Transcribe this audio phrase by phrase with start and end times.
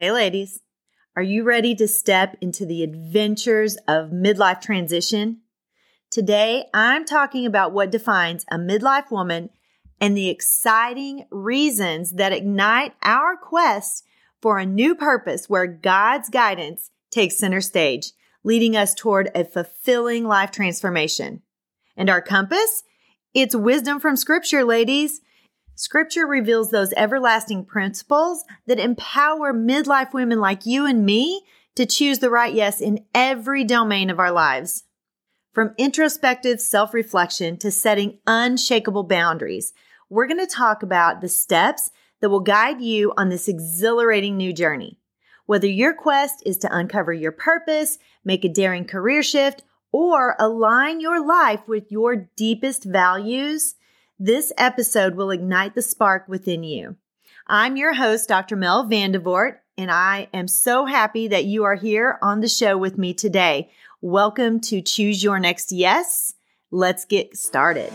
[0.00, 0.60] Hey, ladies,
[1.14, 5.42] are you ready to step into the adventures of midlife transition?
[6.10, 9.50] Today, I'm talking about what defines a midlife woman
[10.00, 14.04] and the exciting reasons that ignite our quest
[14.42, 18.10] for a new purpose where God's guidance takes center stage,
[18.42, 21.42] leading us toward a fulfilling life transformation.
[21.96, 22.82] And our compass?
[23.32, 25.20] It's wisdom from scripture, ladies.
[25.76, 31.44] Scripture reveals those everlasting principles that empower midlife women like you and me
[31.74, 34.84] to choose the right yes in every domain of our lives.
[35.52, 39.72] From introspective self reflection to setting unshakable boundaries,
[40.08, 44.52] we're going to talk about the steps that will guide you on this exhilarating new
[44.52, 44.98] journey.
[45.46, 49.62] Whether your quest is to uncover your purpose, make a daring career shift,
[49.92, 53.74] or align your life with your deepest values,
[54.24, 56.96] this episode will ignite the spark within you.
[57.46, 58.56] I'm your host, Dr.
[58.56, 62.96] Mel Vandevort, and I am so happy that you are here on the show with
[62.96, 63.70] me today.
[64.00, 66.32] Welcome to Choose Your Next Yes.
[66.70, 67.92] Let's get started.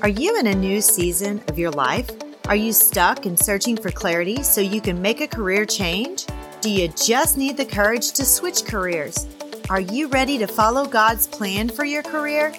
[0.00, 2.10] Are you in a new season of your life?
[2.46, 6.24] Are you stuck and searching for clarity so you can make a career change?
[6.62, 9.26] Do you just need the courage to switch careers?
[9.68, 12.54] Are you ready to follow God's plan for your career?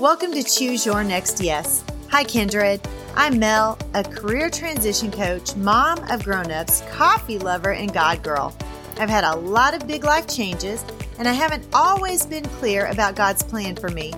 [0.00, 1.82] Welcome to Choose Your Next Yes.
[2.12, 2.80] Hi, Kindred.
[3.16, 8.56] I'm Mel, a career transition coach, mom of grown-ups, coffee lover, and God girl.
[9.00, 10.84] I've had a lot of big life changes,
[11.18, 14.14] and I haven't always been clear about God's plan for me.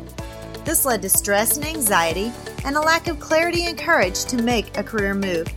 [0.67, 2.31] This led to stress and anxiety
[2.67, 5.49] and a lack of clarity and courage to make a career move.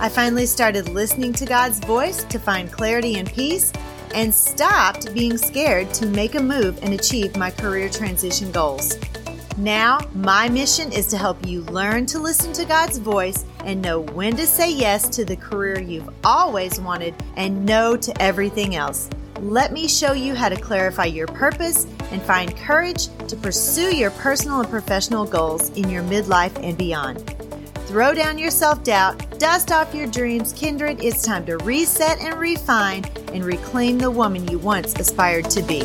[0.00, 3.74] I finally started listening to God's voice to find clarity and peace
[4.14, 8.98] and stopped being scared to make a move and achieve my career transition goals.
[9.56, 14.00] Now, my mission is to help you learn to listen to God's voice and know
[14.00, 19.08] when to say yes to the career you've always wanted and no to everything else.
[19.40, 24.10] Let me show you how to clarify your purpose and find courage to pursue your
[24.12, 27.26] personal and professional goals in your midlife and beyond.
[27.86, 31.02] Throw down your self doubt, dust off your dreams, kindred.
[31.02, 35.82] It's time to reset and refine and reclaim the woman you once aspired to be.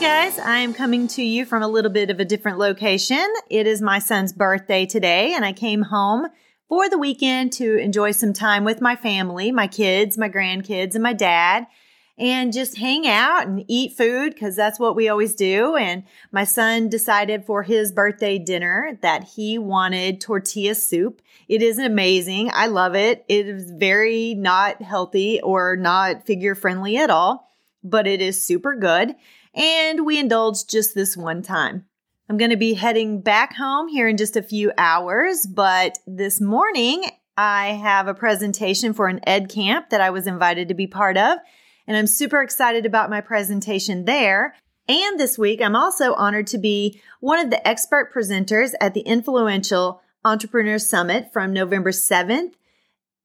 [0.00, 0.38] Guys.
[0.38, 3.26] I am coming to you from a little bit of a different location.
[3.50, 6.28] It is my son's birthday today, and I came home
[6.70, 11.02] for the weekend to enjoy some time with my family, my kids, my grandkids, and
[11.02, 11.66] my dad,
[12.16, 15.76] and just hang out and eat food because that's what we always do.
[15.76, 21.20] And my son decided for his birthday dinner that he wanted tortilla soup.
[21.46, 22.50] It is amazing.
[22.54, 23.22] I love it.
[23.28, 27.50] It is very not healthy or not figure friendly at all,
[27.84, 29.14] but it is super good
[29.54, 31.86] and we indulged just this one time.
[32.28, 36.40] I'm going to be heading back home here in just a few hours, but this
[36.40, 37.04] morning
[37.36, 41.16] I have a presentation for an ed camp that I was invited to be part
[41.16, 41.38] of,
[41.86, 44.54] and I'm super excited about my presentation there.
[44.88, 49.00] And this week, I'm also honored to be one of the expert presenters at the
[49.00, 52.52] influential Entrepreneur Summit from November 7th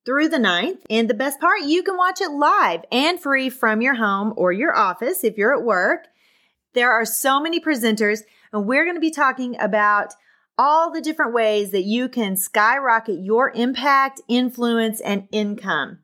[0.05, 0.79] through the 9th.
[0.89, 4.51] And the best part, you can watch it live and free from your home or
[4.51, 6.07] your office if you're at work.
[6.75, 8.19] There are so many presenters,
[8.53, 10.13] and we're going to be talking about
[10.57, 15.99] all the different ways that you can skyrocket your impact, influence, and income.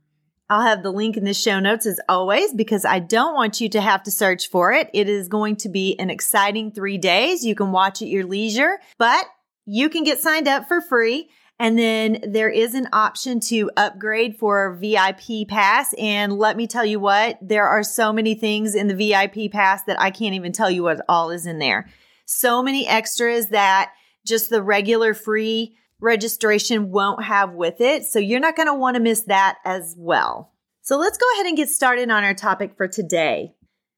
[0.49, 3.69] I'll have the link in the show notes as always because I don't want you
[3.69, 4.89] to have to search for it.
[4.93, 7.45] It is going to be an exciting three days.
[7.45, 9.25] You can watch at your leisure, but
[9.65, 11.29] you can get signed up for free
[11.61, 15.94] and then there is an option to upgrade for VIP pass.
[15.95, 19.83] And let me tell you what, there are so many things in the VIP pass
[19.83, 21.88] that I can't even tell you what all is in there.
[22.25, 23.94] So many extras that
[24.25, 28.05] just the regular free registration won't have with it.
[28.05, 30.53] So you're not going to want to miss that as well.
[30.81, 33.53] So let's go ahead and get started on our topic for today.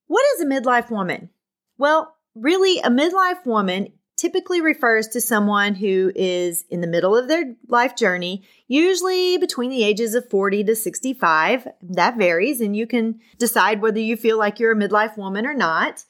[0.08, 1.30] What is a midlife woman?
[1.78, 7.28] Well, really, a midlife woman typically refers to someone who is in the middle of
[7.28, 11.68] their life journey, usually between the ages of 40 to 65.
[11.82, 15.54] That varies, and you can decide whether you feel like you're a midlife woman or
[15.54, 16.06] not.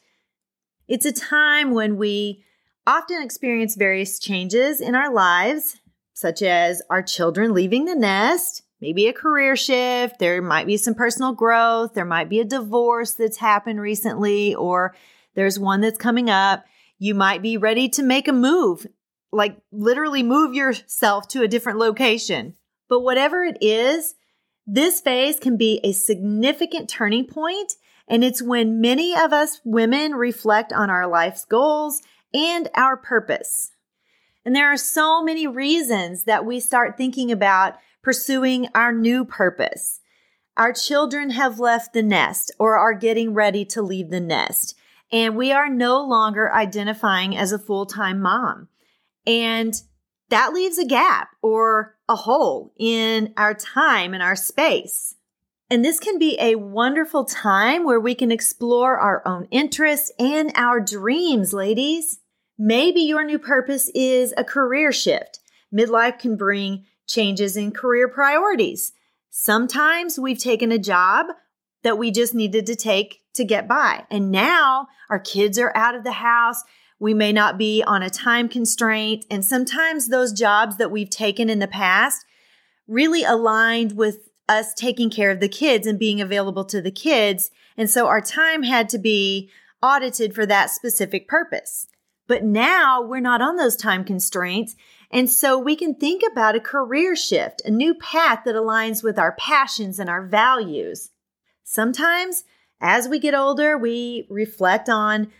[0.88, 2.44] It's a time when we
[2.86, 5.80] often experience various changes in our lives,
[6.14, 10.94] such as our children leaving the nest, maybe a career shift, there might be some
[10.94, 14.94] personal growth, there might be a divorce that's happened recently, or
[15.36, 16.66] there's one that's coming up.
[17.04, 18.88] You might be ready to make a move,
[19.30, 22.54] like literally move yourself to a different location.
[22.88, 24.16] But whatever it is,
[24.66, 27.74] this phase can be a significant turning point,
[28.08, 32.02] And it's when many of us women reflect on our life's goals
[32.34, 33.72] and our purpose.
[34.46, 40.02] And there are so many reasons that we start thinking about pursuing our new purpose.
[40.58, 44.76] Our children have left the nest or are getting ready to leave the nest,
[45.13, 48.68] and we are no longer identifying as a full time mom.
[49.27, 49.80] And
[50.30, 55.15] that leaves a gap or a hole in our time and our space.
[55.69, 60.51] And this can be a wonderful time where we can explore our own interests and
[60.56, 62.19] our dreams, ladies.
[62.57, 65.39] Maybe your new purpose is a career shift.
[65.74, 68.94] Midlife can bring changes in career priorities.
[69.30, 71.27] Sometimes we've taken a job
[71.83, 74.06] that we just needed to take to get by.
[74.09, 76.63] And now our kids are out of the house.
[77.00, 79.25] We may not be on a time constraint.
[79.30, 82.25] And sometimes those jobs that we've taken in the past
[82.88, 87.50] really aligned with us taking care of the kids and being available to the kids.
[87.77, 89.50] And so our time had to be
[89.81, 91.88] audited for that specific purpose.
[92.27, 94.75] But now we're not on those time constraints.
[95.12, 99.19] And so we can think about a career shift, a new path that aligns with
[99.19, 101.12] our passions and our values.
[101.63, 102.44] Sometimes
[102.83, 105.31] as we get older, we reflect on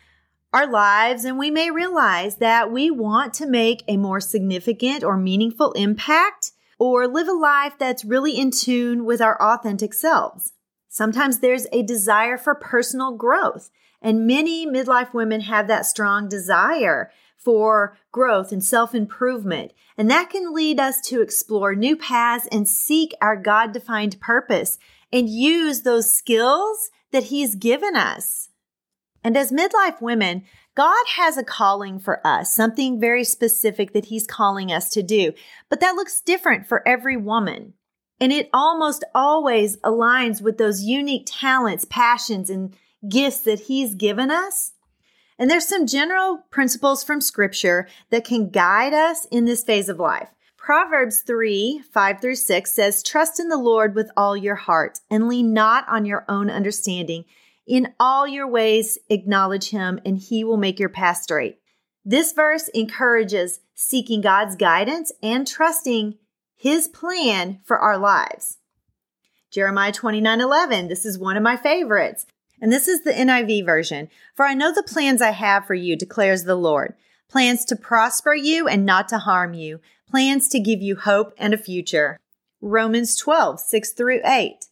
[0.53, 5.17] our lives and we may realize that we want to make a more significant or
[5.17, 10.53] meaningful impact or live a life that's really in tune with our authentic selves.
[10.87, 13.69] Sometimes there's a desire for personal growth
[14.01, 19.73] and many midlife women have that strong desire for growth and self improvement.
[19.97, 24.77] And that can lead us to explore new paths and seek our God defined purpose
[25.11, 28.50] and use those skills that He's given us.
[29.24, 30.44] And as midlife women,
[30.75, 35.31] God has a calling for us, something very specific that He's calling us to do.
[35.69, 37.74] But that looks different for every woman.
[38.19, 42.75] And it almost always aligns with those unique talents, passions, and
[43.07, 44.74] gifts that He's given us.
[45.38, 50.00] And there's some general principles from Scripture that can guide us in this phase of
[50.00, 50.30] life.
[50.63, 55.27] Proverbs 3 5 through 6 says, Trust in the Lord with all your heart and
[55.27, 57.25] lean not on your own understanding.
[57.68, 61.60] In all your ways, acknowledge Him, and He will make your path straight.
[62.06, 66.18] This verse encourages seeking God's guidance and trusting
[66.56, 68.60] His plan for our lives.
[69.51, 72.25] Jeremiah 29 11, this is one of my favorites.
[72.62, 74.07] And this is the NIV version.
[74.33, 76.94] For I know the plans I have for you, declares the Lord.
[77.33, 79.80] Plans to prosper you and not to harm you.
[80.07, 82.19] Plans to give you hope and a future.
[82.62, 84.68] Romans 12, 6 through 8.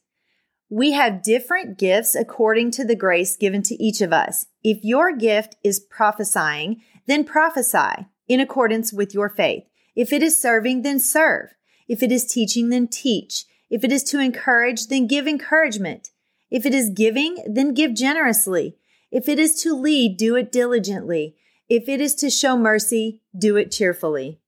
[0.69, 4.45] We have different gifts according to the grace given to each of us.
[4.63, 9.63] If your gift is prophesying, then prophesy in accordance with your faith.
[9.95, 11.55] If it is serving, then serve.
[11.87, 13.45] If it is teaching, then teach.
[13.71, 16.11] If it is to encourage, then give encouragement.
[16.51, 18.77] If it is giving, then give generously.
[19.09, 21.37] If it is to lead, do it diligently.
[21.73, 24.41] If it is to show mercy, do it cheerfully.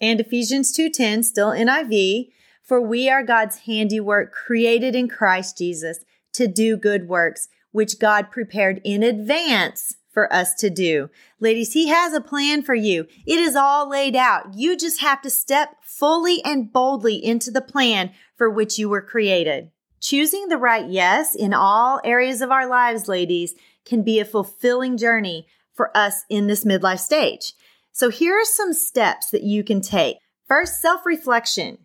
[0.00, 2.30] And Ephesians 2:10, still NIV,
[2.62, 5.98] for we are God's handiwork created in Christ Jesus
[6.32, 11.10] to do good works, which God prepared in advance for us to do.
[11.38, 13.06] Ladies, he has a plan for you.
[13.26, 14.54] It is all laid out.
[14.54, 19.02] You just have to step fully and boldly into the plan for which you were
[19.02, 19.70] created.
[20.00, 23.54] Choosing the right yes in all areas of our lives, ladies,
[23.84, 25.46] can be a fulfilling journey
[25.78, 27.54] for us in this midlife stage.
[27.92, 30.18] So here are some steps that you can take.
[30.46, 31.78] First, self reflection.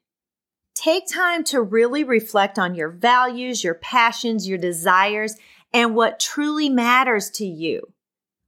[0.74, 5.36] Take time to really reflect on your values, your passions, your desires,
[5.72, 7.94] and what truly matters to you.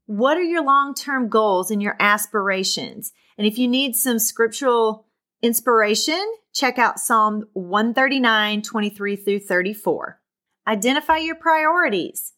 [0.07, 3.13] What are your long term goals and your aspirations?
[3.37, 5.05] And if you need some scriptural
[5.41, 10.19] inspiration, check out Psalm 139, 23 through 34.
[10.67, 12.33] Identify your priorities.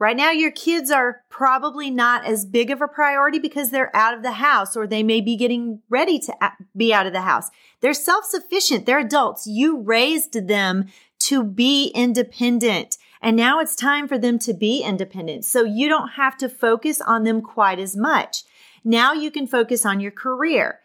[0.00, 4.12] Right now, your kids are probably not as big of a priority because they're out
[4.12, 6.34] of the house or they may be getting ready to
[6.76, 7.50] be out of the house.
[7.80, 8.86] They're self sufficient.
[8.86, 9.46] They're adults.
[9.46, 10.86] You raised them
[11.20, 12.98] to be independent.
[13.22, 15.44] And now it's time for them to be independent.
[15.44, 18.42] So you don't have to focus on them quite as much.
[18.84, 20.80] Now you can focus on your career.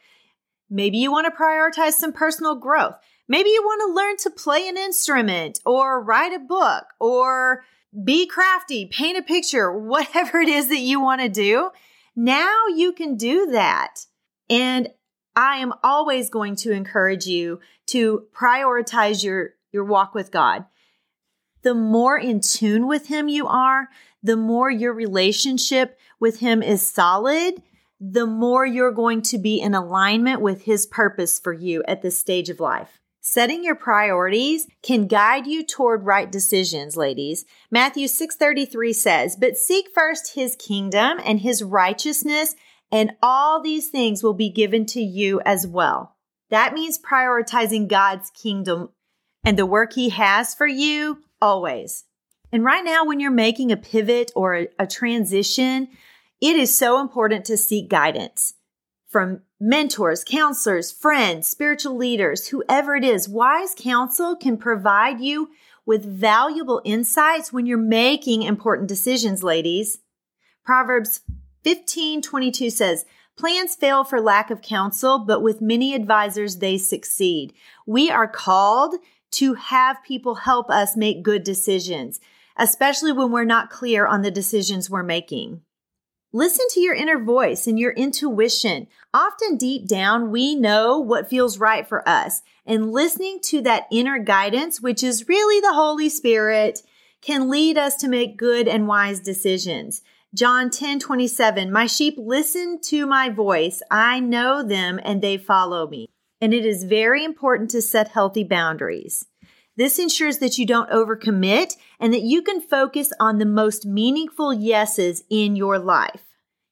[0.70, 2.96] Maybe you want to prioritize some personal growth.
[3.28, 7.66] Maybe you want to learn to play an instrument or write a book or
[8.04, 11.72] be crafty, paint a picture, whatever it is that you want to do.
[12.16, 14.06] Now you can do that.
[14.50, 14.90] And
[15.36, 20.66] I am always going to encourage you to prioritize your, your walk with God.
[21.62, 23.90] The more in tune with Him you are,
[24.24, 27.62] the more your relationship with Him is solid,
[28.00, 32.18] the more you're going to be in alignment with His purpose for you at this
[32.18, 33.00] stage of life.
[33.32, 37.46] Setting your priorities can guide you toward right decisions, ladies.
[37.70, 42.56] Matthew 6:33 says, "But seek first his kingdom and his righteousness,
[42.92, 46.16] and all these things will be given to you as well."
[46.50, 48.90] That means prioritizing God's kingdom
[49.46, 52.06] and the work he has for you always.
[52.52, 55.90] And right now when you're making a pivot or a, a transition,
[56.42, 58.56] it is so important to seek guidance
[59.10, 63.28] from mentors, counselors, friends, spiritual leaders, whoever it is.
[63.28, 65.50] Wise counsel can provide you
[65.86, 69.98] with valuable insights when you're making important decisions, ladies.
[70.64, 71.22] Proverbs
[71.64, 77.54] 15 22 says, Plans fail for lack of counsel, but with many advisors, they succeed.
[77.88, 78.96] We are called
[79.32, 82.20] to have people help us make good decisions,
[82.58, 85.62] especially when we're not clear on the decisions we're making.
[86.32, 88.86] Listen to your inner voice and your intuition.
[89.16, 92.44] Often deep down, we know what feels right for us.
[92.68, 96.84] And listening to that inner guidance, which is really the Holy Spirit,
[97.22, 100.04] can lead us to make good and wise decisions.
[100.36, 103.82] John 10 27, my sheep listen to my voice.
[103.90, 106.12] I know them and they follow me.
[106.40, 109.26] And it is very important to set healthy boundaries.
[109.80, 114.54] This ensures that you don't overcommit and that you can focus on the most meaningful
[114.54, 116.26] yeses in your life.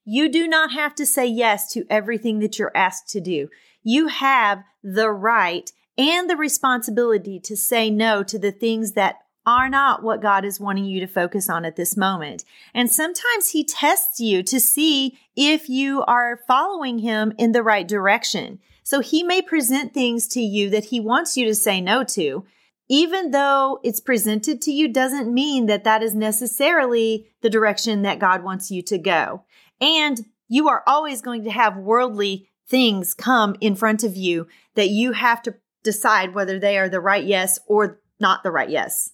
[0.04, 3.48] You do not have to say yes to everything that you're asked to do.
[3.82, 9.70] You have the right and the responsibility to say no to the things that are
[9.70, 12.44] not what God is wanting you to focus on at this moment.
[12.74, 17.88] And sometimes He tests you to see if you are following Him in the right
[17.88, 18.60] direction.
[18.84, 22.44] So He may present things to you that He wants you to say no to
[22.90, 28.20] even though it's presented to you doesn't mean that that is necessarily the direction that
[28.20, 29.44] God wants you to go.
[29.82, 34.90] And you are always going to have worldly things come in front of you that
[34.90, 39.12] you have to decide whether they are the right yes or not the right yes.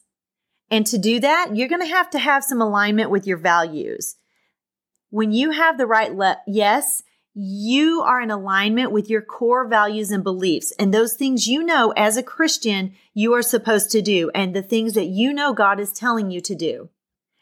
[0.70, 4.16] And to do that, you're going to have to have some alignment with your values.
[5.10, 7.04] When you have the right le- yes,
[7.36, 11.92] you are in alignment with your core values and beliefs and those things you know
[11.98, 15.80] as a Christian you are supposed to do and the things that you know God
[15.80, 16.90] is telling you to do.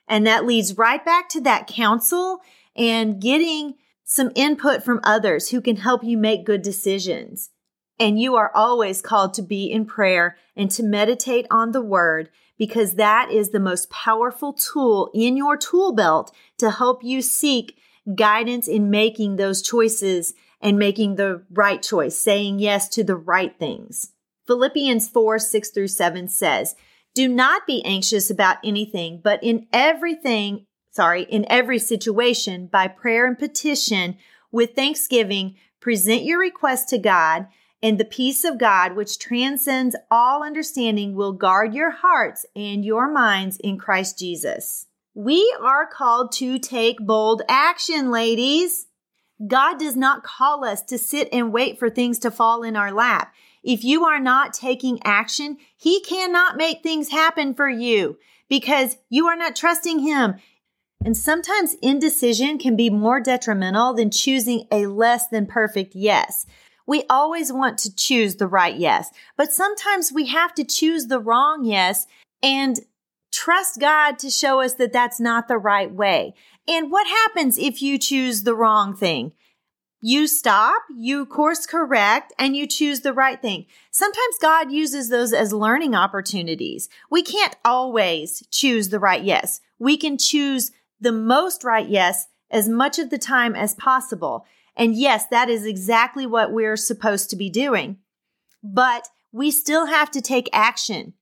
[0.08, 2.40] And that leads right back to that counsel
[2.76, 7.50] and getting some input from others who can help you make good decisions.
[8.00, 12.30] And you are always called to be in prayer and to meditate on the word
[12.58, 17.78] because that is the most powerful tool in your tool belt to help you seek
[18.16, 23.58] guidance in making those choices and making the right choice, saying yes to the right
[23.58, 24.12] things.
[24.48, 26.76] Philippians 4 6 through 7 says,
[27.14, 33.26] Do not be anxious about anything, but in everything, sorry, in every situation, by prayer
[33.26, 34.18] and petition,
[34.52, 37.48] with thanksgiving, present your request to God,
[37.84, 43.12] and the peace of God, which transcends all understanding, will guard your hearts and your
[43.12, 44.88] minds in Christ Jesus.
[45.14, 48.88] We are called to take bold action, ladies.
[49.46, 52.94] God does not call us to sit and wait for things to fall in our
[52.94, 53.34] lap.
[53.62, 59.28] If you are not taking action, He cannot make things happen for you because you
[59.28, 60.36] are not trusting Him.
[61.04, 66.46] And sometimes indecision can be more detrimental than choosing a less than perfect yes.
[66.88, 71.20] We always want to choose the right yes, but sometimes we have to choose the
[71.20, 72.06] wrong yes
[72.44, 72.80] and
[73.44, 76.36] trust God to show us that that's not the right way.
[76.68, 79.34] And what happens if you choose the wrong thing?
[80.00, 83.66] You stop, you course correct, and you choose the right thing.
[83.90, 86.88] Sometimes God uses those as learning opportunities.
[87.10, 89.60] We can't always choose the right yes.
[89.80, 94.46] We can choose the most right yes as much of the time as possible.
[94.76, 97.98] And yes, that is exactly what we're supposed to be doing.
[98.64, 101.14] But we still have to take action.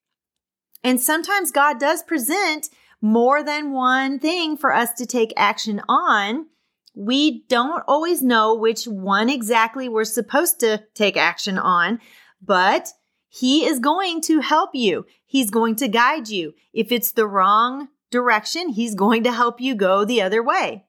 [0.84, 2.70] And sometimes God does present
[3.02, 6.48] more than one thing for us to take action on.
[6.96, 12.00] We don't always know which one exactly we're supposed to take action on,
[12.42, 12.90] but
[13.30, 15.06] he is going to help you.
[15.26, 16.54] He's going to guide you.
[16.74, 20.86] If it's the wrong direction, he's going to help you go the other way.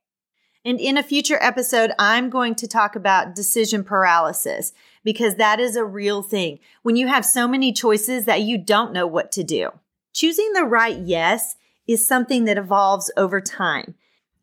[0.64, 4.72] And in a future episode, I'm going to talk about decision paralysis
[5.04, 6.58] because that is a real thing.
[6.82, 9.70] When you have so many choices that you don't know what to do.
[10.12, 13.94] Choosing the right yes is something that evolves over time.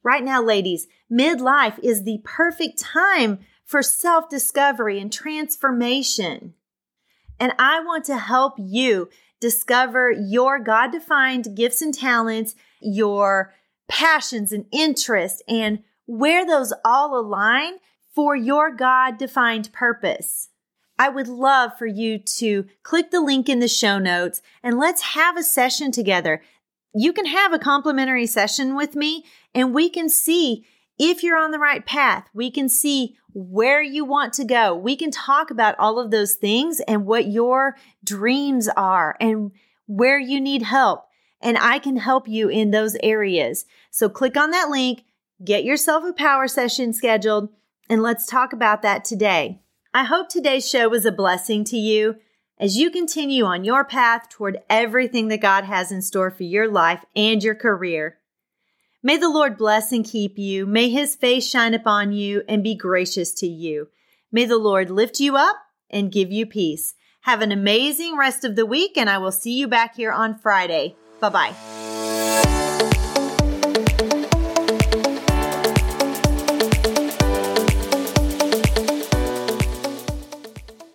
[0.03, 6.53] Right now, ladies, midlife is the perfect time for self discovery and transformation.
[7.39, 9.09] And I want to help you
[9.39, 13.53] discover your God defined gifts and talents, your
[13.87, 17.75] passions and interests, and where those all align
[18.15, 20.49] for your God defined purpose.
[20.99, 25.01] I would love for you to click the link in the show notes and let's
[25.01, 26.41] have a session together.
[26.93, 29.23] You can have a complimentary session with me
[29.53, 30.65] and we can see
[30.97, 32.27] if you're on the right path.
[32.33, 34.75] We can see where you want to go.
[34.75, 39.51] We can talk about all of those things and what your dreams are and
[39.85, 41.05] where you need help.
[41.39, 43.65] And I can help you in those areas.
[43.91, 45.03] So click on that link,
[45.43, 47.49] get yourself a power session scheduled,
[47.87, 49.61] and let's talk about that today.
[49.93, 52.17] I hope today's show was a blessing to you
[52.59, 56.67] as you continue on your path toward everything that God has in store for your
[56.67, 58.17] life and your career.
[59.03, 60.65] May the Lord bless and keep you.
[60.65, 63.89] May his face shine upon you and be gracious to you.
[64.31, 65.57] May the Lord lift you up
[65.89, 66.95] and give you peace.
[67.21, 70.37] Have an amazing rest of the week, and I will see you back here on
[70.37, 70.95] Friday.
[71.19, 71.76] Bye bye.